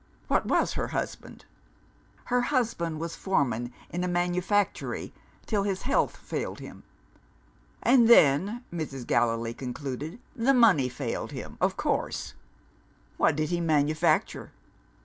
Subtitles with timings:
[0.27, 1.45] What was her husband?"
[2.25, 5.13] "Her husband was foreman in a manufactory
[5.45, 6.81] till his health failed him."
[7.83, 9.05] "And then," Mrs.
[9.05, 12.33] Gallilee concluded, "the money failed him, of course.
[13.17, 14.49] What did he manufacture?"